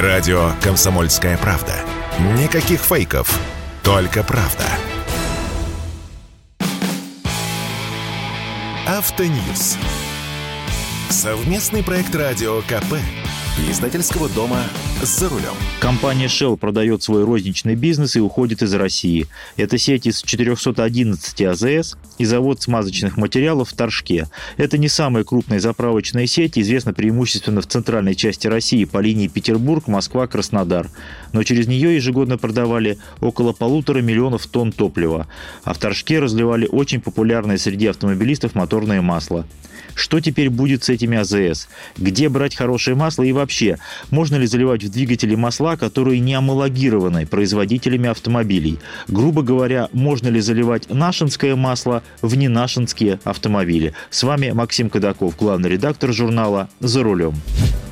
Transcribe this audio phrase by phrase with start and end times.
[0.00, 1.72] Радио «Комсомольская правда».
[2.38, 3.40] Никаких фейков,
[3.82, 4.66] только правда.
[8.86, 9.78] Автоньюз.
[11.08, 12.96] Совместный проект радио КП.
[13.58, 14.58] Издательского дома
[15.02, 15.54] «За рулем».
[15.80, 19.28] Компания Shell продает свой розничный бизнес и уходит из России.
[19.56, 24.28] Это сеть из 411 АЗС и завод смазочных материалов в Торжке.
[24.58, 29.88] Это не самая крупная заправочная сеть, известна преимущественно в центральной части России по линии Петербург,
[29.88, 30.90] Москва, Краснодар.
[31.32, 35.28] Но через нее ежегодно продавали около полутора миллионов тонн топлива.
[35.64, 39.46] А в Торжке разливали очень популярное среди автомобилистов моторное масло.
[39.96, 41.68] Что теперь будет с этими АЗС?
[41.96, 43.45] Где брать хорошее масло и вообще,
[44.10, 48.78] можно ли заливать в двигатели масла, которые не амалогированы производителями автомобилей?
[49.08, 53.94] Грубо говоря, можно ли заливать нашинское масло в ненашинские автомобили?
[54.10, 57.34] С вами Максим Кадаков, главный редактор журнала «За рулем».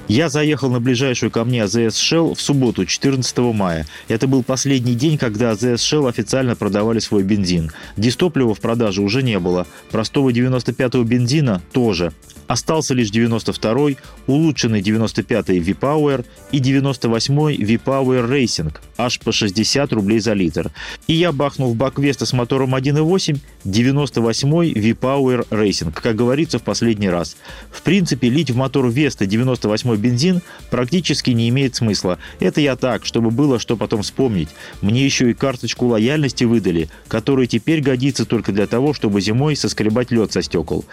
[0.09, 3.87] Я заехал на ближайшую ко мне АЗС Shell в субботу, 14 мая.
[4.09, 7.73] Это был последний день, когда АЗС Shell официально продавали свой бензин.
[7.97, 9.67] Дистоплива в продаже уже не было.
[9.91, 12.13] Простого 95-го бензина тоже.
[12.47, 20.35] Остался лишь 92-й, улучшенный 95-й V-Power и 98-й V-Power Racing, аж по 60 рублей за
[20.35, 20.71] литр.
[21.07, 26.63] И я бахнул в бак Веста с мотором 1.8 98-й V-Power Racing, как говорится в
[26.63, 27.37] последний раз.
[27.71, 32.19] В принципе, лить в мотор Веста 98 мой бензин практически не имеет смысла.
[32.41, 34.49] Это я так, чтобы было что потом вспомнить.
[34.83, 40.11] Мне еще и карточку лояльности выдали, которая теперь годится только для того, чтобы зимой соскребать
[40.11, 40.85] лед со стекол.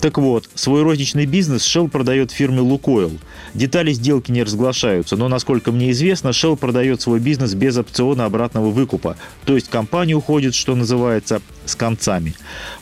[0.00, 3.12] Так вот, свой розничный бизнес Shell продает фирме Лукойл.
[3.54, 8.70] Детали сделки не разглашаются, но, насколько мне известно, Shell продает свой бизнес без опциона обратного
[8.70, 9.16] выкупа.
[9.46, 12.34] То есть компания уходит, что называется, с концами.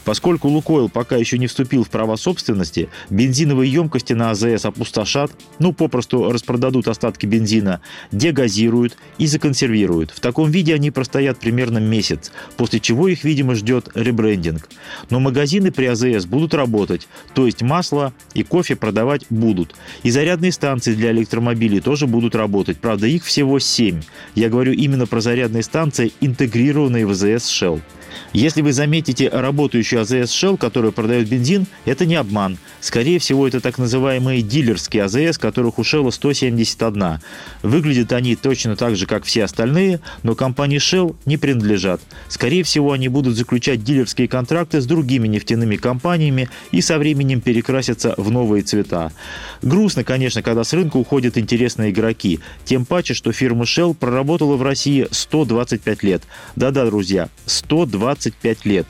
[0.05, 5.68] Поскольку Лукойл пока еще не вступил в права собственности, бензиновые емкости на АЗС опустошат, ну
[5.73, 7.81] попросту распродадут остатки бензина,
[8.13, 10.11] дегазируют и законсервируют.
[10.11, 14.69] В таком виде они простоят примерно месяц, после чего их, видимо, ждет ребрендинг.
[15.11, 19.75] Но магазины при АЗС будут работать, то есть масло и кофе продавать будут.
[20.03, 24.03] И зарядные станции для электромобилей тоже будут работать, правда их всего 7.
[24.35, 27.81] Я говорю именно про зарядные станции, интегрированные в АЗС Shell.
[28.33, 32.59] Если вы заметите работающую АЗС Shell, которая продает бензин, это не обман.
[32.81, 37.19] Скорее всего, это так называемые дилерские АЗС, которых у Shell 171.
[37.65, 42.01] Выглядят они точно так же, как все остальные, но компании Shell не принадлежат.
[42.29, 48.15] Скорее всего, они будут заключать дилерские контракты с другими нефтяными компаниями и со временем перекрасятся
[48.17, 49.11] в новые цвета.
[49.61, 52.39] Грустно, конечно, когда с рынка уходят интересные игроки.
[52.65, 56.23] Тем паче, что фирма Shell проработала в России 125 лет.
[56.55, 58.87] Да-да, друзья, 125 25 лет.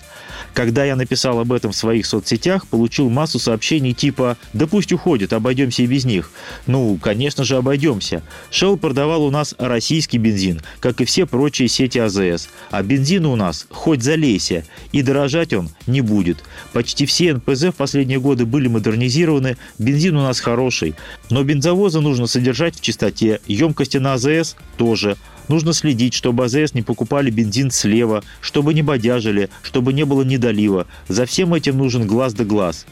[0.54, 5.32] Когда я написал об этом в своих соцсетях, получил массу сообщений типа «Да пусть уходит,
[5.32, 6.30] обойдемся и без них».
[6.66, 8.22] Ну, конечно же, обойдемся.
[8.50, 12.48] Shell продавал у нас российский бензин, как и все прочие сети АЗС.
[12.70, 16.44] А бензин у нас хоть залейся, и дорожать он не будет.
[16.72, 20.94] Почти все НПЗ в последние годы были модернизированы, бензин у нас хороший.
[21.30, 25.16] Но бензовозы нужно содержать в чистоте, емкости на АЗС тоже.
[25.48, 30.86] Нужно следить, чтобы АЗС не покупали бензин слева, чтобы не бодяжили, чтобы не было недолива.
[31.08, 32.84] За всем этим нужен глаз да глаз.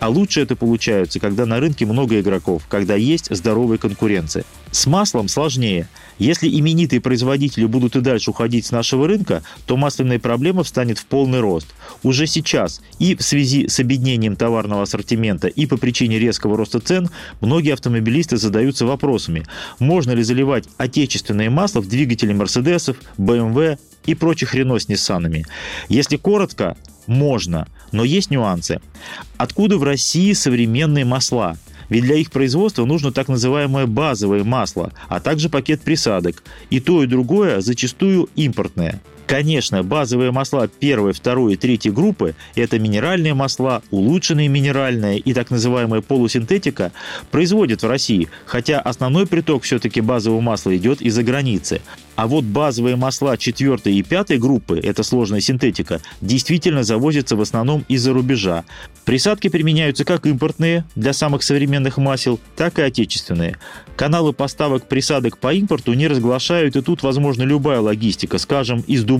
[0.00, 4.44] А лучше это получается, когда на рынке много игроков, когда есть здоровая конкуренция.
[4.70, 5.88] С маслом сложнее.
[6.18, 11.04] Если именитые производители будут и дальше уходить с нашего рынка, то масляная проблема встанет в
[11.04, 11.68] полный рост.
[12.02, 17.10] Уже сейчас и в связи с объединением товарного ассортимента, и по причине резкого роста цен,
[17.42, 19.44] многие автомобилисты задаются вопросами,
[19.80, 25.44] можно ли заливать отечественное масло в двигатели Мерседесов, BMW и прочих Рено с Ниссанами.
[25.88, 28.80] Если коротко, можно, но есть нюансы.
[29.36, 31.56] Откуда в России современные масла?
[31.88, 36.42] Ведь для их производства нужно так называемое базовое масло, а также пакет присадок.
[36.70, 39.00] И то, и другое зачастую импортное.
[39.30, 45.52] Конечно, базовые масла первой, второй и третьей группы– это минеральные масла, улучшенные минеральные и так
[45.52, 46.90] называемая полусинтетика–
[47.30, 51.80] производят в России, хотя основной приток все-таки базового масла идет из-за границы.
[52.16, 57.84] А вот базовые масла четвертой и пятой группы, это сложная синтетика, действительно завозятся в основном
[57.88, 58.64] из-за рубежа.
[59.06, 63.56] Присадки применяются как импортные для самых современных масел, так и отечественные.
[63.96, 69.19] Каналы поставок присадок по импорту не разглашают, и тут возможна любая логистика, скажем, из Дубая,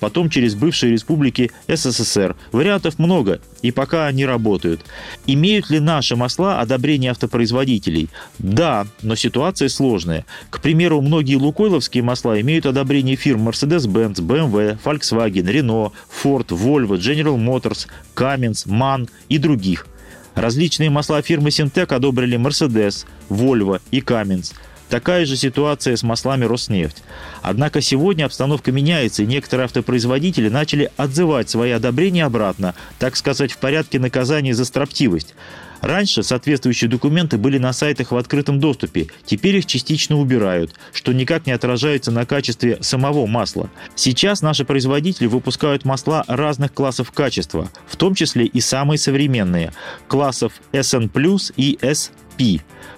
[0.00, 2.34] потом через бывшие республики СССР.
[2.50, 4.80] Вариантов много, и пока они работают.
[5.26, 8.08] Имеют ли наши масла одобрение автопроизводителей?
[8.38, 10.24] Да, но ситуация сложная.
[10.50, 15.92] К примеру, многие лукойловские масла имеют одобрение фирм Mercedes-Benz, BMW, Volkswagen, Renault,
[16.22, 17.86] Ford, Volvo, General Motors,
[18.16, 19.86] Cummins, MAN и других.
[20.34, 24.52] Различные масла фирмы Синтек одобрили Mercedes, Volvo и Cummins–
[24.92, 27.02] Такая же ситуация с маслами Роснефть.
[27.40, 33.56] Однако сегодня обстановка меняется, и некоторые автопроизводители начали отзывать свои одобрения обратно, так сказать, в
[33.56, 35.34] порядке наказания за строптивость.
[35.80, 41.46] Раньше соответствующие документы были на сайтах в открытом доступе, теперь их частично убирают, что никак
[41.46, 43.70] не отражается на качестве самого масла.
[43.96, 49.72] Сейчас наши производители выпускают масла разных классов качества, в том числе и самые современные,
[50.06, 51.10] классов SN+,
[51.56, 51.78] и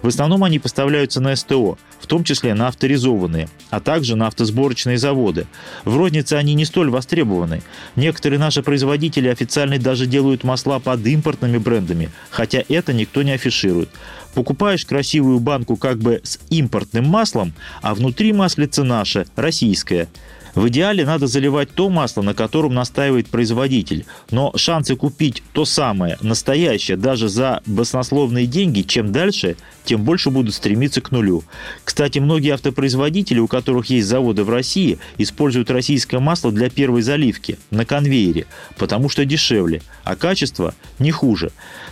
[0.03, 4.99] В основном они поставляются на СТО, в том числе на авторизованные, а также на автосборочные
[4.99, 5.47] заводы.
[5.85, 7.63] В рознице они не столь востребованы.
[7.97, 13.89] Некоторые наши производители официально даже делают масла под импортными брендами, хотя это никто не афиширует.
[14.35, 20.09] Покупаешь красивую банку как бы с импортным маслом, а внутри маслица наше, российское–
[20.55, 26.17] в идеале надо заливать то масло, на котором настаивает производитель, но шансы купить то самое,
[26.21, 31.43] настоящее, даже за баснословные деньги, чем дальше, тем больше будут стремиться к нулю.
[31.83, 37.59] Кстати, многие автопроизводители, у которых есть заводы в России, используют российское масло для первой заливки
[37.71, 38.47] на конвейере,
[38.79, 41.51] потому что дешевле, а качество не хуже.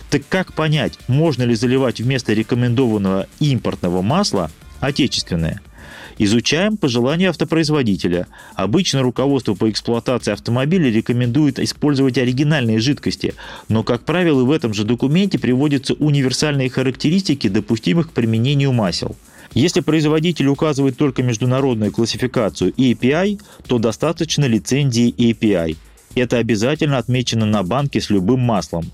[0.09, 4.49] Так как понять, можно ли заливать вместо рекомендованного импортного масла
[4.79, 5.61] отечественное–
[6.17, 8.27] Изучаем пожелания автопроизводителя.
[8.55, 13.33] Обычно руководство по эксплуатации автомобиля рекомендует использовать оригинальные жидкости,
[13.69, 19.15] но, как правило, в этом же документе приводятся универсальные характеристики допустимых к применению масел.
[19.53, 25.77] Если производитель указывает только международную классификацию API, то достаточно лицензии API.
[26.15, 28.91] Это обязательно отмечено на банке с любым маслом.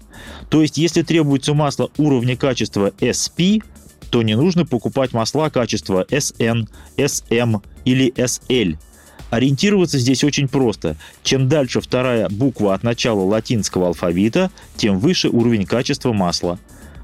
[0.50, 3.64] То есть, если требуется масло уровня качества SP,
[4.10, 6.68] то не нужно покупать масла качества SN,
[6.98, 8.78] SM или SL.
[9.30, 10.96] Ориентироваться здесь очень просто.
[11.24, 16.60] Чем дальше вторая буква от начала латинского алфавита, тем выше уровень качества масла.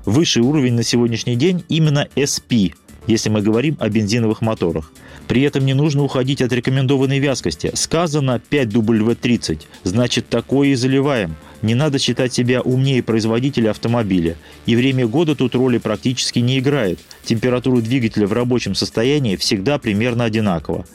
[0.05, 2.73] Высший уровень на сегодняшний день именно SP,
[3.07, 4.91] если мы говорим о бензиновых моторах.
[5.27, 7.71] При этом не нужно уходить от рекомендованной вязкости.
[7.73, 11.35] Сказано 5W30, значит такое и заливаем.
[11.61, 14.35] Не надо считать себя умнее производителя автомобиля.
[14.65, 16.99] И время года тут роли практически не играет.
[17.23, 20.85] Температура двигателя в рабочем состоянии всегда примерно одинакова.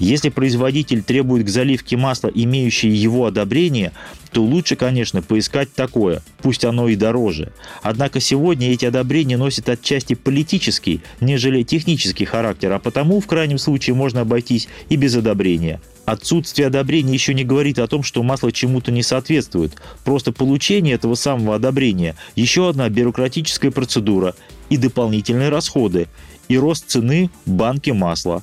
[0.00, 3.92] Если производитель требует к заливке масла, имеющее его одобрение,
[4.32, 7.52] то лучше, конечно, поискать такое, пусть оно и дороже.
[7.82, 13.94] Однако сегодня эти одобрения носят отчасти политический, нежели технический характер, а потому в крайнем случае
[13.94, 15.82] можно обойтись и без одобрения.
[16.06, 19.74] Отсутствие одобрения еще не говорит о том, что масло чему-то не соответствует.
[20.04, 24.34] Просто получение этого самого одобрения– еще одна бюрократическая процедура
[24.70, 26.08] и дополнительные расходы,
[26.48, 28.42] и рост цены банки масла.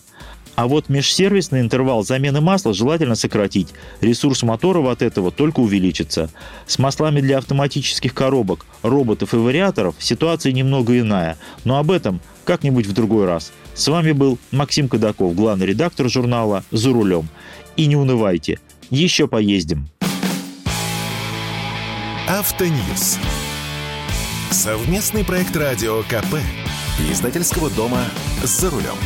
[0.57, 3.67] А вот межсервисный интервал замены масла желательно сократить.
[4.01, 6.31] Ресурс моторов от этого только увеличится.
[6.65, 11.37] С маслами для автоматических коробок, роботов и вариаторов ситуация немного иная.
[11.63, 13.51] Но об этом как-нибудь в другой раз.
[13.75, 17.29] С вами был Максим Кадаков, главный редактор журнала «За рулем».
[17.75, 18.59] И не унывайте,
[18.89, 19.87] еще поездим.
[22.27, 23.19] Автоньюз.
[24.49, 26.37] Совместный проект радио КП.
[27.11, 28.05] Издательского дома
[28.43, 28.97] «За рулем».